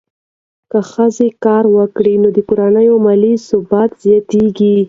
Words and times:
که 0.71 0.79
ښځه 0.91 1.27
کار 1.45 1.63
وکړي، 1.77 2.13
نو 2.21 2.27
د 2.35 2.39
کورنۍ 2.49 2.87
مالي 3.05 3.33
ثبات 3.47 3.91
زیاتېږي. 4.03 4.75